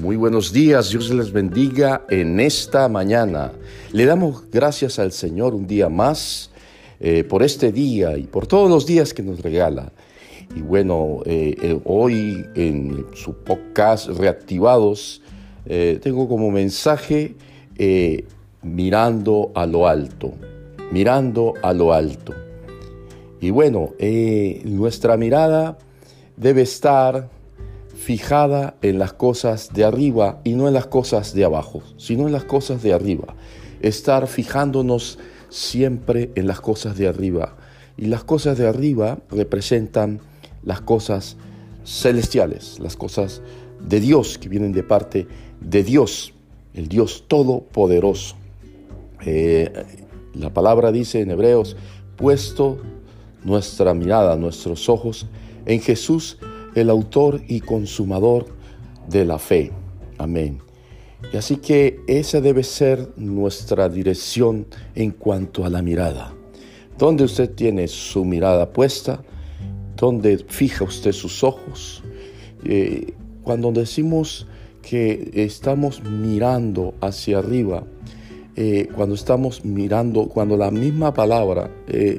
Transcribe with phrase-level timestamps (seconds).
[0.00, 3.52] Muy buenos días, Dios les bendiga en esta mañana.
[3.92, 6.50] Le damos gracias al Señor un día más
[7.00, 9.92] eh, por este día y por todos los días que nos regala.
[10.56, 15.20] Y bueno, eh, eh, hoy en su podcast Reactivados
[16.02, 17.34] tengo como mensaje
[18.62, 20.32] mirando a lo alto,
[20.90, 22.34] mirando a lo alto.
[23.38, 23.90] Y bueno,
[24.64, 25.76] nuestra mirada
[26.38, 27.28] debe estar
[28.00, 32.32] fijada en las cosas de arriba y no en las cosas de abajo, sino en
[32.32, 33.34] las cosas de arriba.
[33.82, 35.18] Estar fijándonos
[35.50, 37.56] siempre en las cosas de arriba.
[37.98, 40.20] Y las cosas de arriba representan
[40.62, 41.36] las cosas
[41.84, 43.42] celestiales, las cosas
[43.86, 45.26] de Dios que vienen de parte
[45.60, 46.32] de Dios,
[46.72, 48.36] el Dios todopoderoso.
[49.26, 49.70] Eh,
[50.32, 51.76] la palabra dice en Hebreos,
[52.16, 52.78] puesto
[53.44, 55.26] nuestra mirada, nuestros ojos
[55.66, 56.38] en Jesús,
[56.74, 58.46] el autor y consumador
[59.08, 59.72] de la fe.
[60.18, 60.60] Amén.
[61.32, 66.34] Y así que esa debe ser nuestra dirección en cuanto a la mirada.
[66.98, 69.22] ¿Dónde usted tiene su mirada puesta?
[69.96, 72.02] ¿Dónde fija usted sus ojos?
[72.64, 74.46] Eh, cuando decimos
[74.82, 77.84] que estamos mirando hacia arriba,
[78.56, 82.18] eh, cuando estamos mirando, cuando la misma palabra eh,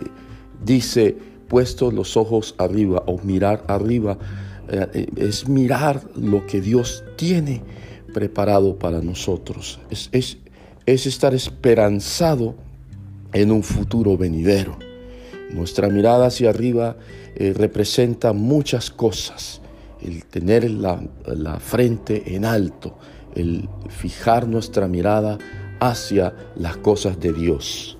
[0.63, 1.15] dice
[1.51, 4.17] puesto los ojos arriba o mirar arriba,
[4.69, 7.61] eh, es mirar lo que Dios tiene
[8.13, 9.81] preparado para nosotros.
[9.89, 10.37] Es, es,
[10.85, 12.55] estar esperanzado
[13.33, 14.79] en un futuro venidero.
[15.49, 16.95] Nuestra mirada hacia arriba
[17.35, 19.61] eh, representa muchas cosas.
[20.01, 22.97] El tener la, la, frente en alto,
[23.35, 25.37] el fijar nuestra mirada
[25.81, 27.97] hacia las cosas de Dios.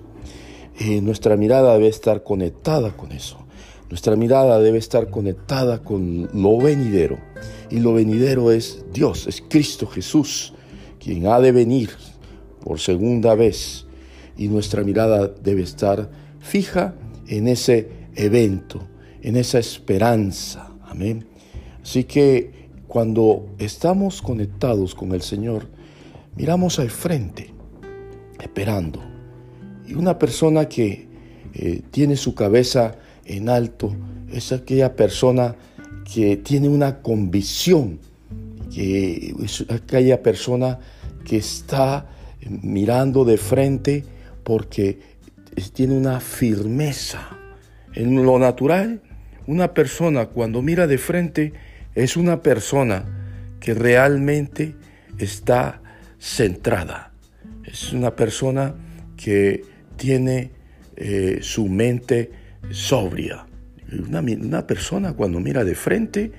[0.79, 3.40] Eh, nuestra mirada debe estar conectada con eso.
[3.91, 7.19] Nuestra mirada debe estar conectada con lo venidero.
[7.69, 10.53] Y lo venidero es Dios, es Cristo Jesús,
[10.97, 11.89] quien ha de venir
[12.63, 13.85] por segunda vez.
[14.37, 16.95] Y nuestra mirada debe estar fija
[17.27, 18.79] en ese evento,
[19.21, 20.71] en esa esperanza.
[20.85, 21.27] Amén.
[21.83, 25.67] Así que cuando estamos conectados con el Señor,
[26.37, 27.53] miramos al frente,
[28.41, 29.01] esperando.
[29.85, 31.09] Y una persona que
[31.53, 32.95] eh, tiene su cabeza
[33.37, 33.95] en alto
[34.31, 35.55] es aquella persona
[36.13, 37.99] que tiene una convicción,
[38.73, 40.79] que es aquella persona
[41.25, 42.07] que está
[42.61, 44.03] mirando de frente
[44.43, 44.99] porque
[45.73, 47.37] tiene una firmeza.
[47.93, 49.01] En lo natural,
[49.47, 51.53] una persona cuando mira de frente
[51.95, 53.05] es una persona
[53.59, 54.75] que realmente
[55.17, 55.81] está
[56.19, 57.13] centrada.
[57.65, 58.75] Es una persona
[59.17, 59.63] que
[59.97, 60.51] tiene
[60.95, 62.31] eh, su mente
[62.69, 63.45] sobria.
[64.07, 66.31] Una, persona cuando mira de frente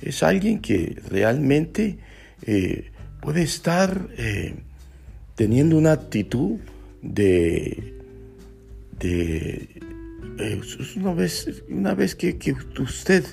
[0.00, 1.98] es alguien que realmente
[2.46, 2.90] eh,
[3.20, 4.54] puede estar eh,
[5.34, 6.58] teniendo una actitud
[7.02, 7.94] de...
[8.98, 9.68] de
[10.38, 10.60] eh,
[10.96, 13.24] una, vez, una vez que, que usted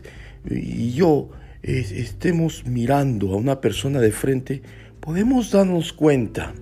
[0.50, 1.30] y yo
[1.62, 4.62] estemos mirando a una persona de frente,
[5.00, 6.54] podemos darnos cuenta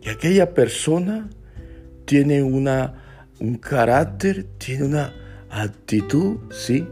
[0.00, 1.30] que aquella persona
[2.04, 3.03] tiene una
[3.44, 5.12] un carácter, tiene una
[5.50, 6.86] actitud, ¿sí?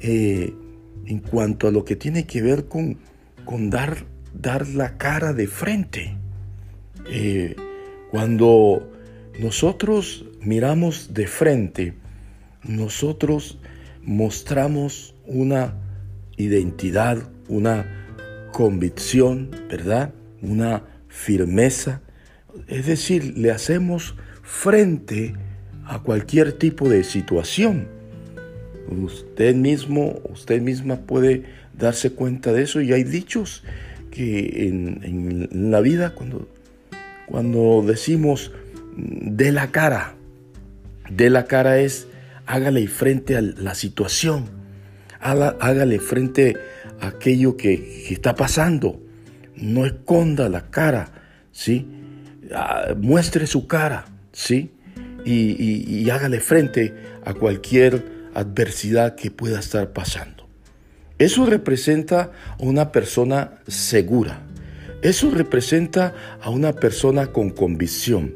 [0.00, 0.54] Eh,
[1.06, 2.98] en cuanto a lo que tiene que ver con,
[3.44, 6.16] con dar, dar la cara de frente.
[7.10, 7.56] Eh,
[8.10, 8.92] cuando
[9.40, 11.94] nosotros miramos de frente,
[12.62, 13.58] nosotros
[14.02, 15.74] mostramos una
[16.36, 17.18] identidad,
[17.48, 17.86] una
[18.52, 20.12] convicción, ¿verdad?
[20.42, 22.02] Una firmeza.
[22.68, 25.34] Es decir, le hacemos frente
[25.86, 27.88] a cualquier tipo de situación.
[28.88, 31.44] Usted mismo, usted misma puede
[31.76, 33.62] darse cuenta de eso y hay dichos
[34.10, 36.48] que en, la vida cuando,
[37.26, 38.52] cuando decimos
[38.96, 40.14] de la cara,
[41.10, 42.08] de la cara es
[42.46, 44.46] hágale frente a la situación,
[45.20, 46.56] hágale frente
[47.00, 49.00] a aquello que, que está pasando,
[49.56, 51.10] no esconda la cara,
[51.52, 51.88] ¿sí?
[52.54, 54.70] Ah, muestre su cara, ¿sí?
[55.26, 56.94] Y, hágale frente
[57.24, 60.46] a cualquier adversidad que pueda estar pasando.
[61.18, 64.42] Eso representa a una persona segura.
[65.02, 68.34] Eso representa a una persona con convicción.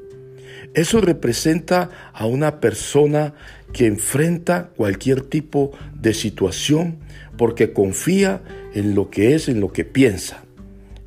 [0.74, 3.34] Eso representa a una persona
[3.72, 6.98] que enfrenta cualquier tipo de situación
[7.36, 8.42] porque confía
[8.74, 10.42] en lo que es, en lo que piensa.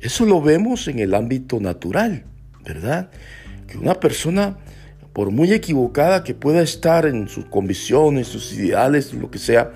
[0.00, 2.24] Eso lo vemos en el ámbito natural,
[2.64, 3.10] ¿verdad?
[3.66, 4.58] Que una persona
[5.14, 9.70] por muy equivocada que pueda estar en sus convicciones, sus ideales, lo que sea,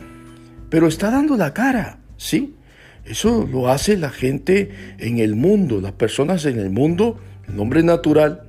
[0.69, 2.57] pero está dando la cara, ¿sí?
[3.05, 7.85] Eso lo hace la gente en el mundo, las personas en el mundo, el hombre
[7.85, 8.43] natural,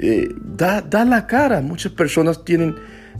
[0.00, 1.62] eh, da, da, la cara.
[1.62, 2.74] Muchas personas tienen,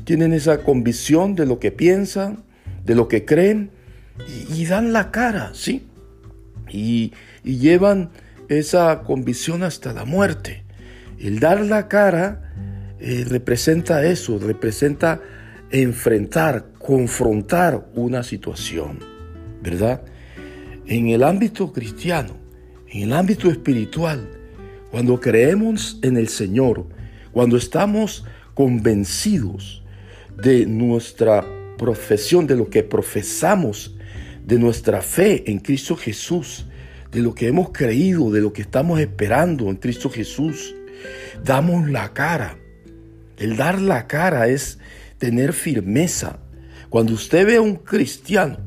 [0.04, 2.42] tienen esa convicción de lo que piensan,
[2.84, 3.70] de lo que creen,
[4.52, 5.86] y, dan la cara, ¿sí?
[6.68, 7.12] Y,
[7.44, 8.10] y, llevan
[8.48, 10.64] esa convicción hasta la muerte.
[11.20, 12.42] El dar la cara
[12.98, 15.20] eh, representa eso, representa
[15.70, 19.00] enfrentar, confrontar una situación,
[19.62, 20.02] ¿verdad?
[20.86, 22.36] En el ámbito cristiano,
[22.88, 24.28] en el ámbito espiritual,
[24.90, 26.86] cuando creemos en el Señor,
[27.32, 29.82] cuando estamos convencidos
[30.42, 31.44] de nuestra
[31.76, 33.96] profesión, de lo que profesamos,
[34.44, 36.66] de nuestra fe en Cristo Jesús,
[37.10, 40.74] de lo que hemos creído, de lo que estamos esperando en Cristo Jesús,
[41.44, 42.56] damos la cara.
[43.36, 44.78] El dar la cara es
[45.18, 46.38] tener firmeza.
[46.88, 48.58] Cuando usted ve a un cristiano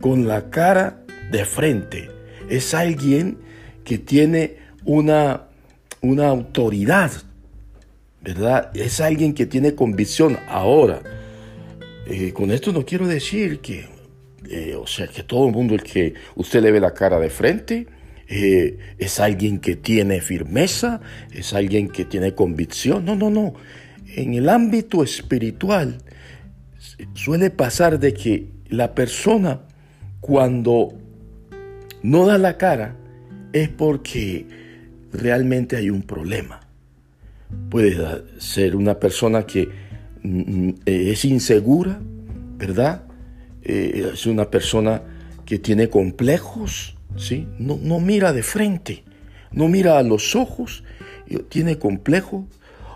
[0.00, 2.10] con la cara de frente,
[2.48, 3.38] es alguien
[3.84, 5.48] que tiene una,
[6.00, 7.10] una autoridad,
[8.20, 8.70] ¿verdad?
[8.74, 10.38] Es alguien que tiene convicción.
[10.48, 11.02] Ahora,
[12.06, 13.88] eh, con esto no quiero decir que,
[14.48, 17.30] eh, o sea, que todo el mundo el que usted le ve la cara de
[17.30, 17.86] frente,
[18.32, 21.00] eh, es alguien que tiene firmeza,
[21.32, 23.04] es alguien que tiene convicción.
[23.04, 23.54] No, no, no.
[24.14, 25.98] En el ámbito espiritual
[27.14, 29.62] suele pasar de que la persona
[30.20, 30.92] cuando
[32.04, 32.96] no da la cara
[33.52, 34.46] es porque
[35.12, 36.60] realmente hay un problema.
[37.68, 39.68] Puede ser una persona que
[40.22, 42.00] mm, mm, es insegura,
[42.56, 43.06] ¿verdad?
[43.62, 45.02] Eh, es una persona
[45.44, 47.48] que tiene complejos, ¿sí?
[47.58, 49.04] No, no mira de frente,
[49.52, 50.84] no mira a los ojos,
[51.48, 52.46] tiene complejo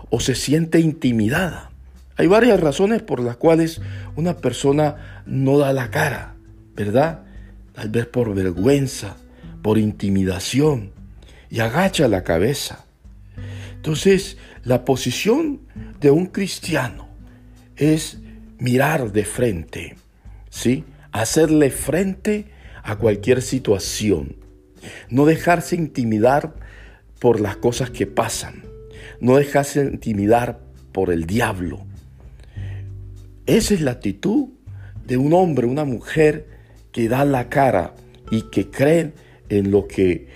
[0.09, 1.71] o se siente intimidada.
[2.17, 3.81] Hay varias razones por las cuales
[4.15, 6.35] una persona no da la cara,
[6.75, 7.23] ¿verdad?
[7.73, 9.17] Tal vez por vergüenza,
[9.61, 10.91] por intimidación,
[11.49, 12.85] y agacha la cabeza.
[13.75, 15.61] Entonces, la posición
[15.99, 17.07] de un cristiano
[17.75, 18.19] es
[18.57, 19.95] mirar de frente,
[20.49, 20.85] ¿sí?
[21.11, 22.47] Hacerle frente
[22.85, 24.35] a cualquier situación.
[25.09, 26.53] No dejarse intimidar
[27.19, 28.63] por las cosas que pasan.
[29.19, 30.59] No dejarse intimidar
[30.91, 31.83] por el diablo.
[33.47, 34.49] Esa es la actitud
[35.05, 36.47] de un hombre, una mujer
[36.91, 37.95] que da la cara
[38.29, 39.13] y que cree
[39.49, 40.27] en lo que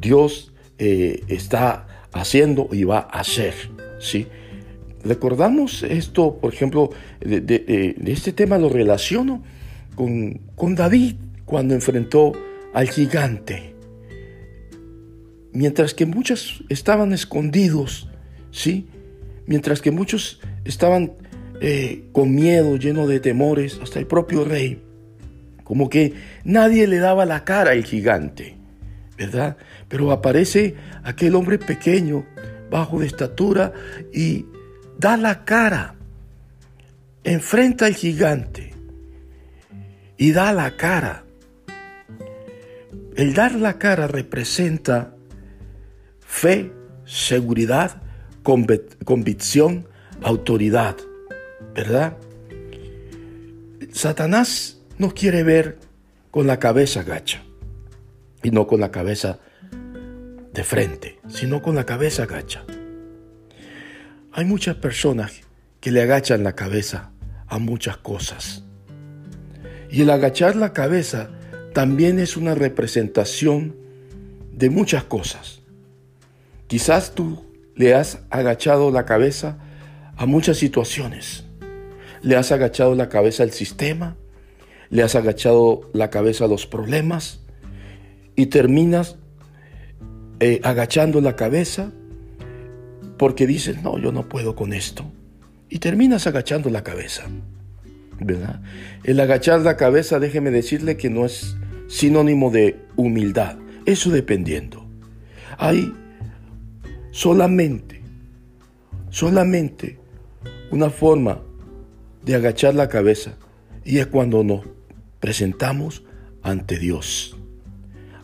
[0.00, 3.54] Dios eh, está haciendo y va a hacer.
[4.00, 4.26] ¿sí?
[5.04, 6.90] Recordamos esto, por ejemplo,
[7.20, 9.42] de, este tema lo relaciono
[9.94, 11.16] con, con David
[11.52, 12.32] cuando enfrentó
[12.72, 13.74] al gigante.
[15.52, 18.08] Mientras que muchos estaban escondidos,
[18.50, 18.86] ¿sí?
[19.44, 21.12] Mientras que muchos estaban
[21.60, 24.82] eh, con miedo, lleno de temores, hasta el propio rey.
[25.62, 28.56] Como que nadie le daba la cara al gigante.
[29.18, 29.58] ¿verdad?
[29.90, 32.24] Pero aparece aquel hombre pequeño,
[32.70, 33.74] bajo de estatura,
[34.10, 34.46] y
[34.98, 35.96] da la cara,
[37.24, 38.72] enfrenta al gigante
[40.16, 41.26] y da la cara.
[43.16, 45.14] El dar la cara representa
[46.20, 46.72] fe,
[47.04, 48.02] seguridad,
[48.42, 49.86] convicción,
[50.22, 50.96] autoridad,
[51.74, 52.16] ¿verdad?
[53.92, 55.78] Satanás nos quiere ver
[56.30, 57.42] con la cabeza gacha
[58.42, 59.38] y no con la cabeza
[60.52, 62.64] de frente, sino con la cabeza agacha.
[64.32, 65.40] Hay muchas personas
[65.80, 67.10] que le agachan la cabeza
[67.48, 68.64] a muchas cosas.
[69.90, 71.28] Y el agachar la cabeza
[71.72, 73.76] también es una representación
[74.52, 75.60] de muchas cosas.
[76.66, 79.58] Quizás tú le has agachado la cabeza
[80.16, 81.44] a muchas situaciones.
[82.22, 84.16] Le has agachado la cabeza al sistema,
[84.90, 87.40] le has agachado la cabeza a los problemas,
[88.36, 89.16] y terminas
[90.40, 91.92] eh, agachando la cabeza
[93.18, 95.04] porque dices, no, yo no puedo con esto.
[95.68, 97.24] Y terminas agachando la cabeza.
[98.18, 98.60] ¿Verdad?
[99.04, 101.56] El agachar la cabeza, déjeme decirle que no es
[101.92, 103.58] sinónimo de humildad.
[103.84, 104.86] Eso dependiendo.
[105.58, 105.92] Hay
[107.10, 108.00] solamente,
[109.10, 109.98] solamente
[110.70, 111.42] una forma
[112.24, 113.36] de agachar la cabeza
[113.84, 114.62] y es cuando nos
[115.20, 116.02] presentamos
[116.42, 117.36] ante Dios.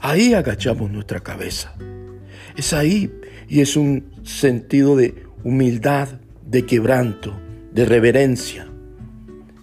[0.00, 1.74] Ahí agachamos nuestra cabeza.
[2.56, 3.12] Es ahí
[3.48, 6.08] y es un sentido de humildad,
[6.46, 7.38] de quebranto,
[7.72, 8.66] de reverencia.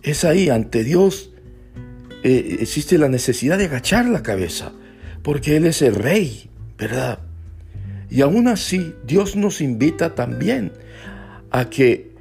[0.03, 1.31] Es ahí ante Dios
[2.25, 4.72] eh, existe la necesidad de agachar la cabeza,
[5.22, 7.20] porque Él es el rey, ¿verdad?
[8.10, 10.72] Y aún así Dios nos invita también
[11.51, 12.15] a que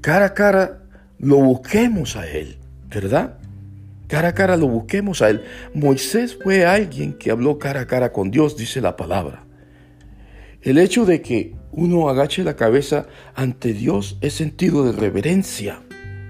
[0.00, 0.82] cara a cara
[1.20, 2.58] lo busquemos a Él,
[2.90, 3.38] ¿verdad?
[4.08, 5.44] cara a cara lo busquemos a Él.
[5.72, 9.44] Moisés fue alguien que habló cara a cara con Dios, dice la palabra.
[10.62, 15.80] El hecho de que uno agache la cabeza ante Dios es sentido de reverencia,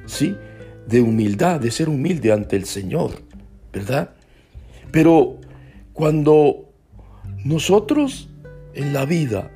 [0.05, 0.37] ¿sí?
[0.87, 3.23] De humildad, de ser humilde ante el Señor,
[3.73, 4.11] ¿verdad?
[4.91, 5.39] Pero
[5.93, 6.69] cuando
[7.45, 8.29] nosotros
[8.75, 9.51] en la vida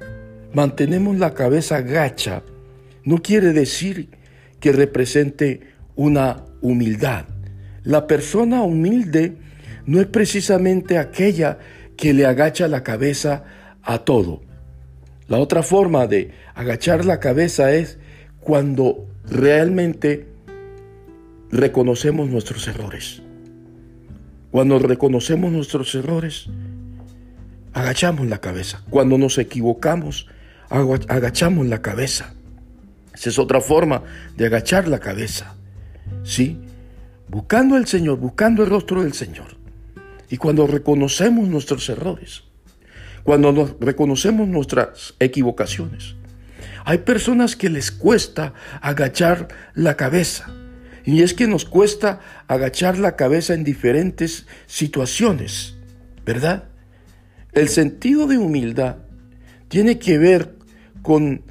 [0.52, 2.42] mantenemos la cabeza gacha,
[3.04, 4.11] no quiere decir
[4.61, 5.61] que represente
[5.95, 7.26] una humildad.
[7.85, 9.37] La persona humilde
[9.87, 11.59] no es precisamente aquella
[11.97, 13.45] que le agacha la cabeza
[13.83, 14.42] a todo.
[15.28, 17.99] La otra forma de agachar la cabeza es
[18.40, 20.26] cuando realmente
[21.50, 23.22] reconocemos nuestros errores.
[24.50, 26.46] Cuando reconocemos nuestros errores,
[27.72, 28.82] agachamos la cabeza.
[28.90, 30.28] Cuando nos equivocamos,
[30.70, 32.34] agachamos la cabeza.
[33.14, 34.02] Esa es otra forma
[34.36, 35.54] de agachar la cabeza.
[36.22, 36.58] ¿Sí?
[37.28, 39.56] Buscando al Señor, buscando el rostro del Señor.
[40.30, 42.44] Y cuando reconocemos nuestros errores,
[43.22, 46.14] cuando nos reconocemos nuestras equivocaciones.
[46.84, 50.48] Hay personas que les cuesta agachar la cabeza.
[51.06, 55.76] Y es que nos cuesta agachar la cabeza en diferentes situaciones,
[56.25, 56.64] ¿verdad?
[57.52, 58.96] El sentido de humildad
[59.68, 60.56] tiene que ver
[61.02, 61.42] con,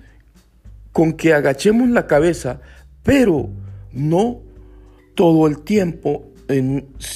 [0.91, 2.59] con que agachemos la cabeza,
[3.01, 3.49] pero
[3.93, 4.41] no
[5.15, 6.33] todo el tiempo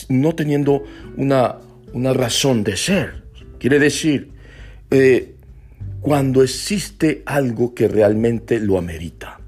[0.08, 0.84] no teniendo
[1.18, 1.58] una,
[1.94, 3.24] una razón de ser.
[3.60, 4.32] Quiere decir,
[4.90, 5.36] eh,
[6.02, 9.42] cuando existe algo que realmente lo amerita.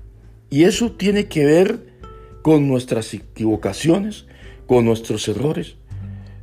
[0.50, 1.91] Y eso tiene que ver
[2.42, 4.26] con nuestras equivocaciones,
[4.68, 5.76] con nuestros errores.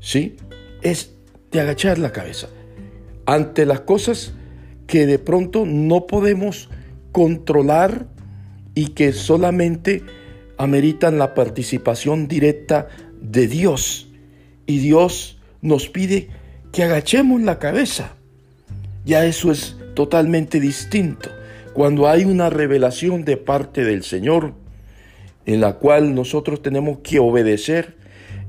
[0.00, 0.36] ¿Sí?
[0.82, 1.14] Es
[1.50, 2.48] de agachar la cabeza
[3.28, 4.32] ante las cosas
[4.86, 6.70] que de pronto no podemos
[7.12, 8.06] controlar
[8.74, 10.02] y que solamente
[10.56, 12.88] ameritan la participación directa
[13.20, 14.08] de Dios.
[14.64, 16.28] Y Dios nos pide
[16.72, 18.14] que agachemos la cabeza.
[19.04, 21.28] Ya eso es totalmente distinto.
[21.74, 24.54] Cuando hay una revelación de parte del Señor
[25.48, 27.96] en la cual nosotros tenemos que obedecer,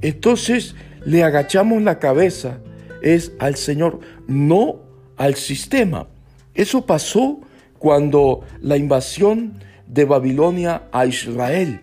[0.02, 0.76] entonces
[1.06, 2.60] le agachamos la cabeza
[3.02, 4.82] es al Señor, no
[5.16, 6.08] al sistema.
[6.54, 7.40] Eso pasó
[7.78, 9.54] cuando la invasión
[9.88, 11.80] de Babilonia a Israel.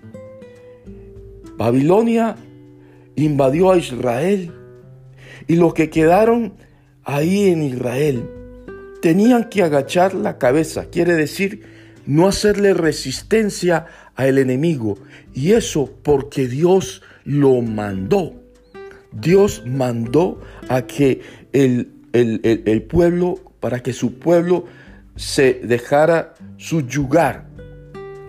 [1.56, 2.36] Babilonia
[3.14, 4.52] invadió a Israel
[5.48, 6.52] y los que quedaron
[7.04, 8.28] ahí en Israel
[9.00, 11.75] tenían que agachar la cabeza, quiere decir
[12.06, 14.98] no hacerle resistencia al enemigo.
[15.34, 18.34] Y eso porque Dios lo mandó.
[19.12, 21.20] Dios mandó a que
[21.52, 24.66] el, el, pueblo, para que su pueblo
[25.16, 27.46] se dejara subyugar,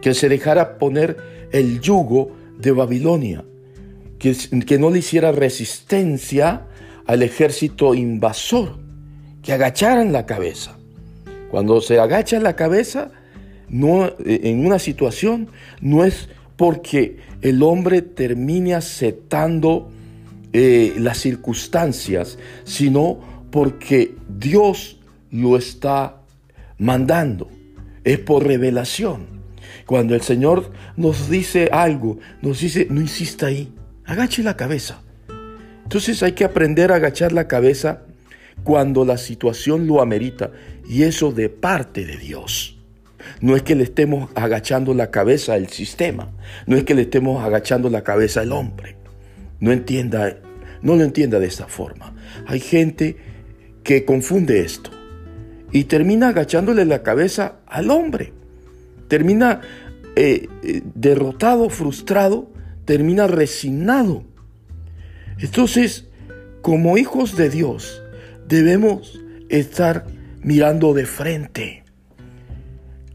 [0.02, 1.18] que se dejara poner
[1.52, 3.44] el yugo de Babilonia,
[4.20, 6.68] que, que no le hiciera resistencia
[7.06, 8.78] al ejército invasor,
[9.42, 10.78] que agacharan la cabeza.
[11.50, 13.12] Cuando se agacha la cabeza,
[13.70, 15.50] no, en una situación,
[15.82, 19.92] no es porque el hombre termine aceptando
[20.54, 23.20] eh, las circunstancias, sino
[23.52, 25.00] porque Dios
[25.32, 26.22] lo está
[26.78, 27.50] mandando.
[28.04, 29.28] Es por revelación.
[29.86, 33.72] Cuando el Señor nos dice algo, nos dice, no insista ahí,
[34.06, 35.02] agache la cabeza.
[35.84, 38.02] Entonces hay que aprender a agachar la cabeza
[38.64, 40.52] cuando la situación lo amerita
[40.90, 42.77] y eso de parte de Dios.
[43.42, 46.32] No es que le estemos agachando la cabeza al sistema,
[46.66, 48.96] no es que le estemos agachando la cabeza al hombre.
[49.60, 50.38] No entienda,
[50.82, 52.14] no lo entienda de esta forma.
[52.46, 53.18] Hay gente
[53.84, 54.92] que confunde esto
[55.72, 58.34] y termina agachándole la cabeza al hombre.
[59.08, 59.62] Termina
[60.16, 62.52] eh, eh, derrotado, frustrado,
[62.86, 64.24] termina resignado.
[65.40, 66.08] Entonces,
[66.62, 68.04] como hijos de Dios,
[68.48, 70.06] debemos estar
[70.42, 71.84] mirando de frente.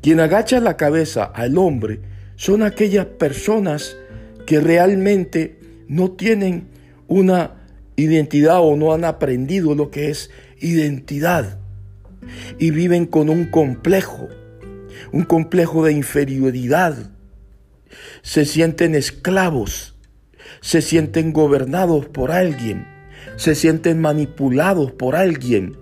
[0.03, 2.01] Quien agacha la cabeza al hombre
[2.35, 3.97] son aquellas personas
[4.47, 6.67] que realmente no tienen
[7.07, 7.63] una
[7.95, 11.61] identidad o no han aprendido lo que es identidad
[12.59, 14.29] y viven con un complejo,
[15.13, 17.13] un complejo de inferioridad.
[18.23, 19.95] Se sienten esclavos,
[20.61, 22.89] se sienten gobernados por alguien,
[23.37, 25.77] se sienten manipulados por alguien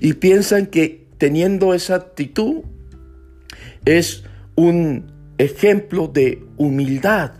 [0.00, 2.62] y piensan que teniendo esa actitud
[3.84, 4.24] es
[4.56, 7.32] un ejemplo de humildad.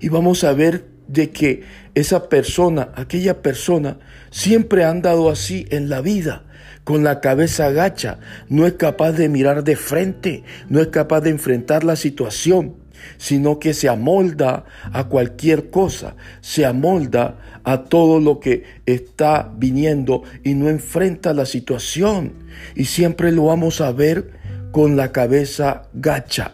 [0.00, 1.62] Y vamos a ver de que
[1.94, 3.98] esa persona, aquella persona,
[4.30, 6.44] siempre ha andado así en la vida,
[6.82, 8.18] con la cabeza agacha,
[8.48, 12.76] no es capaz de mirar de frente, no es capaz de enfrentar la situación.
[13.18, 20.22] sino que se amolda a cualquier cosa, se amolda a todo lo que está viniendo
[20.42, 22.32] y no enfrenta la situación.
[22.74, 24.32] Y siempre lo vamos a ver
[24.74, 26.52] con la cabeza gacha,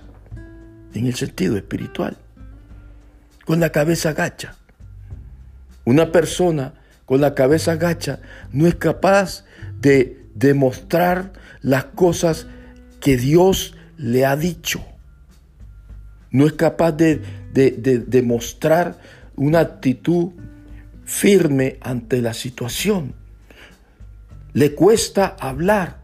[0.94, 2.16] en el sentido espiritual,
[3.44, 4.54] con la cabeza gacha.
[5.84, 6.74] Una persona
[7.04, 8.20] con la cabeza gacha
[8.52, 9.44] no es capaz
[9.80, 12.46] de demostrar las cosas
[13.00, 14.84] que Dios le ha dicho
[16.30, 17.22] no es capaz de,
[18.06, 18.98] demostrar
[19.36, 20.30] una actitud
[21.04, 23.14] firme ante la situación.
[24.52, 25.99] Le cuesta hablar,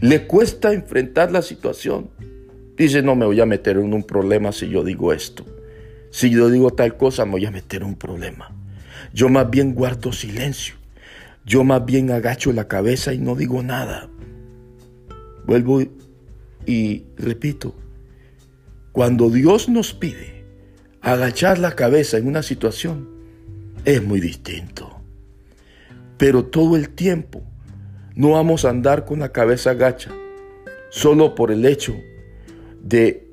[0.00, 2.10] le cuesta enfrentar la situación.
[2.76, 5.44] Dice, no me voy a meter en un problema si yo digo esto.
[6.10, 8.54] Si yo digo tal cosa, me voy a meter en un problema.
[9.12, 10.76] Yo más bien guardo silencio.
[11.44, 14.08] Yo más bien agacho la cabeza y no digo nada.
[15.46, 15.82] Vuelvo
[16.66, 17.74] y repito,
[18.92, 20.44] cuando Dios nos pide
[21.00, 23.08] agachar la cabeza en una situación,
[23.84, 25.00] es muy distinto.
[26.18, 27.47] Pero todo el tiempo
[28.18, 30.10] no vamos a andar con la cabeza agacha
[30.90, 31.94] solo por el hecho
[32.82, 33.30] de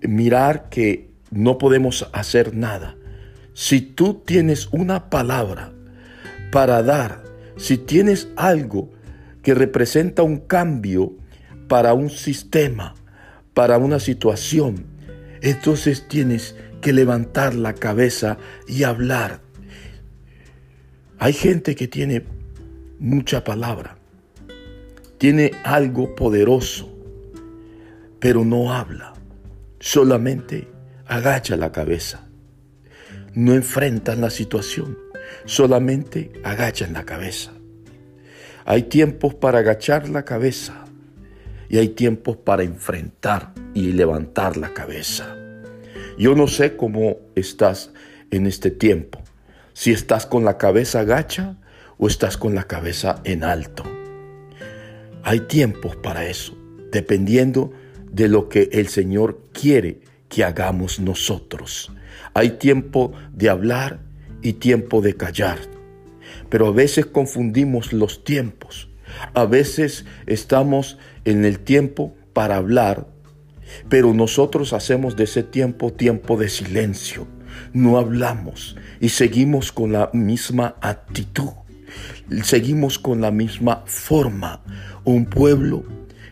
[0.00, 2.96] mirar que no podemos hacer nada.
[3.54, 5.72] Si tú tienes una palabra
[6.50, 7.22] para dar,
[7.56, 8.90] si tienes algo
[9.44, 11.12] que representa un cambio
[11.68, 12.96] para un sistema,
[13.54, 14.86] para una situación,
[15.40, 19.40] entonces tienes que levantar la cabeza y hablar.
[21.20, 22.24] Hay gente que tiene
[22.98, 23.95] mucha palabra,
[25.18, 26.92] tiene algo poderoso,
[28.18, 29.14] pero no habla,
[29.80, 30.68] solamente
[31.06, 32.26] agacha la cabeza.
[33.34, 34.98] No enfrentan la situación,
[35.44, 37.52] solamente agachan la cabeza.
[38.64, 40.84] Hay tiempos para agachar la cabeza
[41.68, 45.36] y hay tiempos para enfrentar y levantar la cabeza.
[46.18, 47.92] Yo no sé cómo estás
[48.30, 49.22] en este tiempo,
[49.72, 51.56] si estás con la cabeza gacha
[51.98, 53.84] o estás con la cabeza en alto.
[55.28, 56.56] Hay tiempos para eso,
[56.92, 57.72] dependiendo
[58.12, 61.90] de lo que el Señor quiere que hagamos nosotros.
[62.32, 63.98] Hay tiempo de hablar
[64.40, 65.58] y tiempo de callar.
[66.48, 68.88] Pero a veces confundimos los tiempos.
[69.34, 73.08] A veces estamos en el tiempo para hablar,
[73.88, 77.26] pero nosotros hacemos de ese tiempo tiempo de silencio.
[77.72, 81.65] No hablamos y seguimos con la misma actitud.
[82.42, 84.62] Seguimos con la misma forma.
[85.04, 85.84] Un pueblo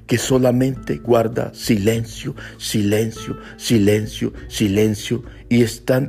[0.06, 6.00] que solamente guarda silencio, silencio, silencio, silencio y está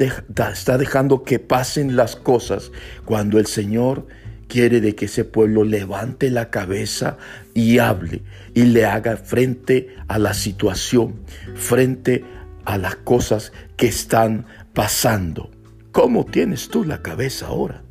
[0.78, 2.72] dejando que pasen las cosas
[3.06, 4.08] cuando el Señor
[4.48, 7.18] quiere de que ese pueblo levante la cabeza
[7.54, 11.22] y hable y le haga frente a la situación,
[11.56, 12.26] frente
[12.66, 15.52] a las cosas que están pasando.
[15.92, 17.85] ¿Cómo tienes tú la cabeza ahora?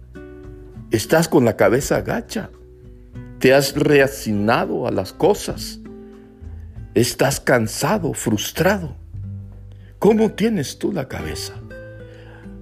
[0.95, 2.51] ¿Estás con la cabeza agacha?
[3.41, 5.81] ¿Te has reasignado a las cosas?
[6.95, 8.95] ¿Estás cansado, frustrado?
[9.99, 11.55] ¿Cómo tienes tú la cabeza?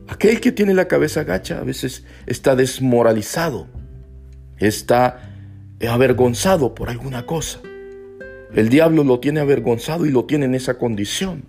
[0.08, 3.66] Aquel que tiene la cabeza agacha a veces está desmoralizado
[4.56, 5.20] está
[5.86, 7.60] avergonzado por alguna cosa.
[8.54, 11.44] El diablo lo tiene avergonzado y lo tiene en esa condición,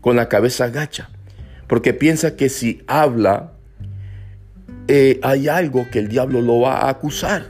[0.00, 1.10] con la cabeza agacha,
[1.66, 3.54] porque piensa que si habla,
[4.88, 7.46] eh, hay algo que el diablo lo va a acusar.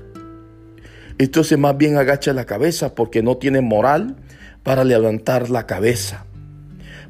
[1.19, 4.17] Entonces más bien agacha la cabeza porque no tiene moral
[4.63, 6.27] para levantar la cabeza,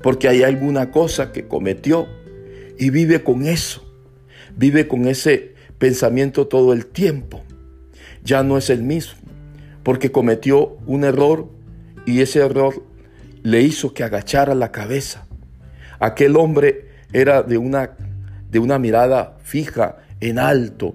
[0.03, 2.07] porque hay alguna cosa que cometió
[2.79, 3.85] y vive con eso,
[4.57, 7.43] vive con ese pensamiento todo el tiempo
[8.29, 9.19] ya no es el mismo,
[9.83, 11.49] porque cometió un error
[12.05, 12.85] y ese error
[13.43, 15.27] le hizo que agachara la cabeza.
[15.99, 17.97] Aquel hombre era de una,
[18.51, 20.95] de una mirada fija en alto,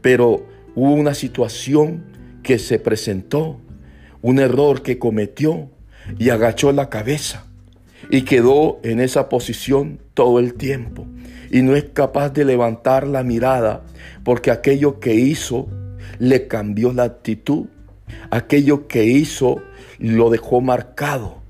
[0.00, 2.04] pero hubo una situación
[2.42, 3.60] que se presentó,
[4.22, 5.70] un error que cometió
[6.18, 7.46] y agachó la cabeza
[8.10, 11.06] y quedó en esa posición todo el tiempo
[11.50, 13.84] y no es capaz de levantar la mirada
[14.24, 15.68] porque aquello que hizo
[16.18, 17.66] le cambió la actitud.
[18.30, 19.62] Aquello que hizo
[19.98, 21.42] lo dejó marcado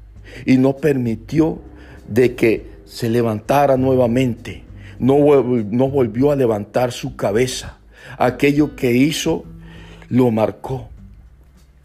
[0.45, 1.61] y no permitió
[2.09, 4.66] de que se levantara nuevamente.
[4.99, 7.79] No, no volvió a levantar su cabeza.
[8.19, 9.45] Aquello que hizo
[10.09, 10.89] lo marcó.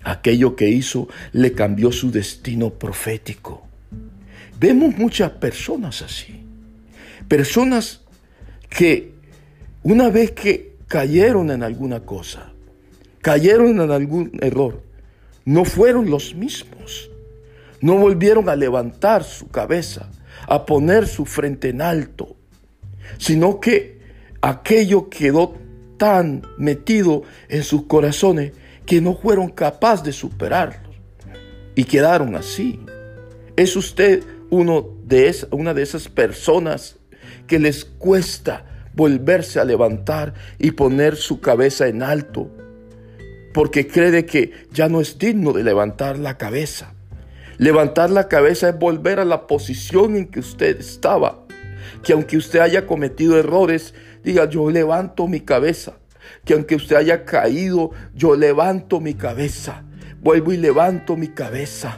[0.03, 3.63] Aquello que hizo le cambió su destino profético.
[4.59, 6.43] Vemos muchas personas así.
[7.27, 8.01] Personas
[8.69, 9.13] que
[9.83, 12.51] una vez que cayeron en alguna cosa,
[13.21, 14.83] cayeron en algún error,
[15.45, 17.09] no fueron los mismos.
[17.81, 20.09] No volvieron a levantar su cabeza.
[20.47, 22.35] a poner su frente en alto,
[23.17, 23.99] sino que
[24.41, 25.55] aquello quedó
[25.97, 28.53] tan metido en sus corazones
[28.85, 30.89] que no fueron capaces de superarlo
[31.75, 32.79] y quedaron así.
[33.55, 36.97] ¿Es usted uno de una de esas personas
[37.47, 42.49] que les cuesta volverse a levantar y poner su cabeza en alto
[43.53, 46.93] porque cree que ya no es digno de levantar la cabeza?
[47.57, 51.45] Levantar la cabeza es volver a la posición en que usted estaba.
[52.03, 55.97] Que aunque usted haya cometido errores, diga, yo levanto mi cabeza.
[56.45, 59.83] Que aunque usted haya caído, yo levanto mi cabeza.
[60.21, 61.97] Vuelvo y levanto mi cabeza.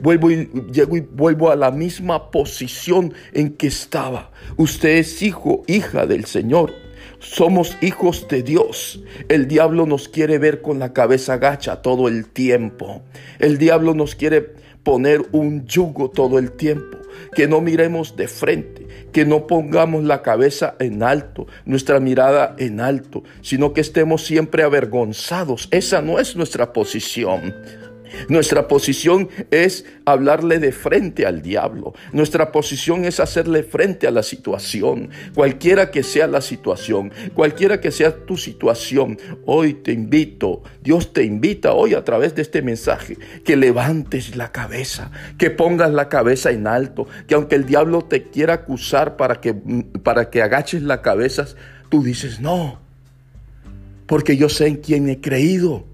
[0.00, 4.30] Vuelvo y llego y vuelvo a la misma posición en que estaba.
[4.56, 6.72] Usted es hijo, hija del Señor.
[7.20, 9.02] Somos hijos de Dios.
[9.28, 13.02] El diablo nos quiere ver con la cabeza gacha todo el tiempo.
[13.38, 14.54] El diablo nos quiere
[14.84, 16.98] poner un yugo todo el tiempo.
[17.34, 22.80] Que no miremos de frente, que no pongamos la cabeza en alto, nuestra mirada en
[22.80, 25.68] alto, sino que estemos siempre avergonzados.
[25.70, 27.54] Esa no es nuestra posición.
[28.28, 31.94] Nuestra posición es hablarle de frente al diablo.
[32.12, 37.90] Nuestra posición es hacerle frente a la situación, cualquiera que sea la situación, cualquiera que
[37.90, 39.18] sea tu situación.
[39.46, 44.52] Hoy te invito, Dios te invita hoy a través de este mensaje, que levantes la
[44.52, 49.40] cabeza, que pongas la cabeza en alto, que aunque el diablo te quiera acusar para
[49.40, 49.54] que,
[50.02, 51.46] para que agaches la cabeza,
[51.88, 52.80] tú dices, no,
[54.06, 55.84] porque yo sé en quién he creído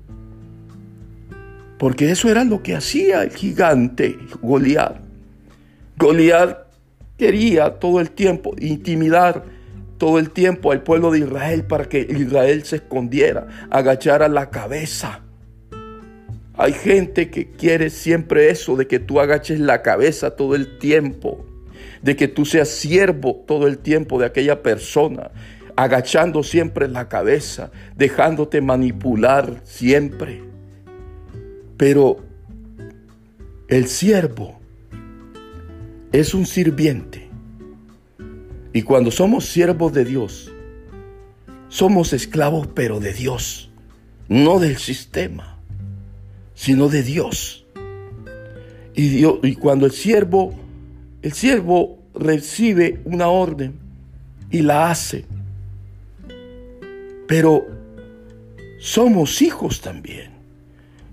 [1.81, 4.97] porque eso era lo que hacía el gigante Goliat.
[5.97, 6.59] Goliat
[7.17, 9.47] quería todo el tiempo intimidar
[9.97, 15.23] todo el tiempo al pueblo de Israel para que Israel se escondiera, agachara la cabeza.
[16.53, 21.47] Hay gente que quiere siempre eso, de que tú agaches la cabeza todo el tiempo,
[22.03, 25.31] de que tú seas siervo todo el tiempo de aquella persona,
[25.77, 30.50] agachando siempre la cabeza, dejándote manipular siempre.
[31.81, 32.19] Pero
[33.69, 34.61] el siervo
[36.13, 37.31] es un sirviente.
[38.75, 40.53] Y cuando somos siervos de Dios,
[41.71, 43.71] somos esclavos pero de Dios,
[44.29, 45.59] no del sistema,
[46.53, 47.65] sino de Dios.
[48.95, 50.53] Y, cuando el siervo,
[51.23, 53.73] el siervo recibe una orden
[54.51, 55.25] y la hace,
[57.27, 57.67] pero
[58.81, 60.30] somos hijos también.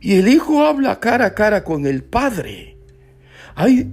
[0.08, 2.78] Y el Hijo habla cara a cara con el Padre.
[3.56, 3.92] Hay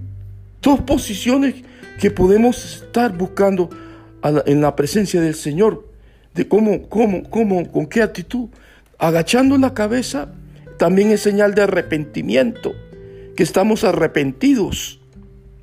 [0.63, 1.57] dos posiciones
[1.99, 3.69] que podemos estar buscando
[4.47, 5.89] en la presencia del Señor.
[6.33, 8.49] De cómo, cómo, cómo, con qué actitud.
[8.97, 10.29] Agachando la cabeza
[10.79, 12.77] también es señal de arrepentimiento,
[13.35, 15.01] que estamos arrepentidos,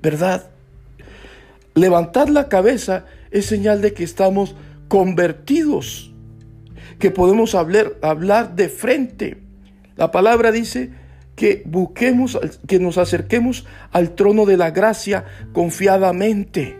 [0.02, 0.50] ¿verdad?
[1.76, 4.54] Levantar la cabeza es señal de que estamos
[4.90, 6.12] convertidos,
[7.00, 9.41] que podemos hablar, hablar de frente
[10.02, 10.90] la palabra dice
[11.36, 16.76] que busquemos, que nos acerquemos al trono de la gracia confiadamente,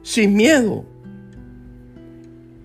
[0.00, 0.86] sin miedo.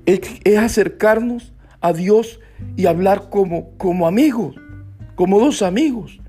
[0.06, 0.22] Es,
[0.58, 2.40] acercarnos a Dios
[2.78, 4.56] y hablar como, como amigos,
[5.16, 6.22] como dos amigos.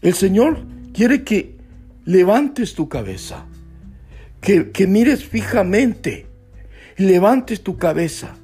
[0.00, 1.58] El Señor quiere que
[2.06, 3.44] levantes tu cabeza,
[4.40, 6.28] que, que mires fijamente,
[6.96, 8.36] levantes tu cabeza.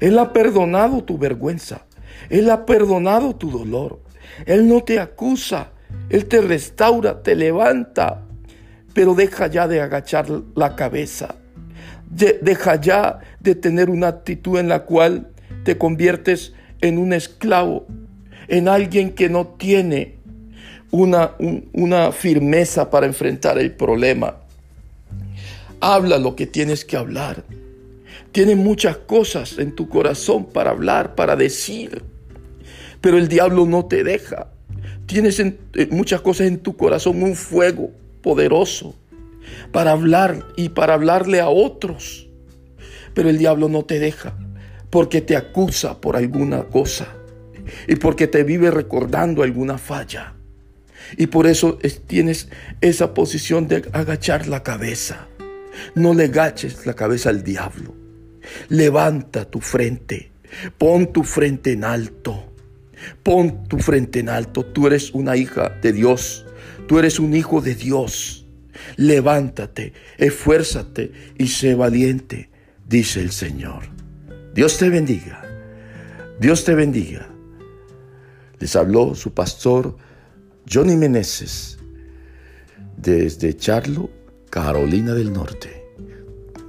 [0.00, 1.87] Él ha perdonado tu vergüenza.
[2.30, 4.00] Él ha perdonado tu dolor.
[4.46, 5.72] Él no te acusa.
[6.10, 8.22] Él te restaura, te levanta.
[8.94, 11.36] Pero deja ya de agachar la cabeza.
[12.08, 15.30] deja ya de tener una actitud en la cual
[15.64, 17.86] te conviertes en un esclavo,
[18.48, 20.16] en alguien que no tiene
[20.90, 21.32] una,
[21.72, 24.36] una firmeza para enfrentar el problema.
[25.80, 27.44] Habla lo que tienes que hablar.
[28.32, 32.02] Tienes muchas cosas en tu corazón para hablar, para decir
[33.00, 34.48] pero el diablo no te deja.
[35.06, 35.56] Tienes eh,
[35.90, 37.90] muchas cosas en tu corazón, un fuego
[38.22, 38.94] poderoso
[39.72, 42.28] para hablar y para hablarle a otros.
[43.14, 44.36] Pero el diablo no te deja
[44.90, 47.08] porque te acusa por alguna cosa
[47.86, 50.34] y porque te vive recordando alguna falla.
[51.16, 52.48] Y por eso tienes
[52.80, 55.28] esa posición de agachar la cabeza.
[55.94, 57.97] No le agaches la cabeza al diablo.
[58.68, 60.30] Levanta tu frente.
[60.76, 62.52] Pon tu frente en alto.
[63.22, 64.64] Pon tu frente en alto.
[64.64, 66.46] Tú eres una hija de Dios.
[66.86, 68.46] Tú eres un hijo de Dios.
[68.96, 72.50] Levántate, esfuérzate y sé valiente,
[72.86, 73.84] dice el Señor.
[74.54, 75.42] Dios te bendiga.
[76.40, 77.28] Dios te bendiga.
[78.58, 79.96] Les habló su pastor
[80.70, 81.78] Johnny Meneses
[82.96, 84.10] desde Charlo,
[84.50, 85.84] Carolina del Norte.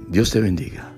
[0.08, 0.89] Dios te bendiga.